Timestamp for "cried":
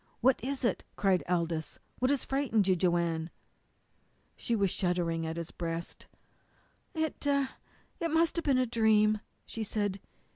0.95-1.21